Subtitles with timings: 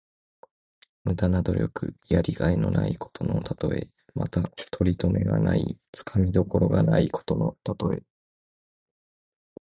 [1.03, 1.93] 無駄な努力。
[2.07, 3.85] やりがいのないことのたとえ。
[4.15, 8.01] また、とりとめがない、つかみどころがないことのたとえ。